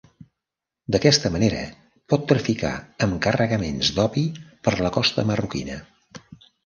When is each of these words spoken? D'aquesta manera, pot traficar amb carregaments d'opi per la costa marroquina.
D'aquesta 0.93 1.29
manera, 1.35 1.59
pot 2.13 2.25
traficar 2.31 2.71
amb 3.07 3.19
carregaments 3.27 3.93
d'opi 3.99 4.25
per 4.69 4.75
la 4.85 4.93
costa 4.97 5.27
marroquina. 5.33 5.77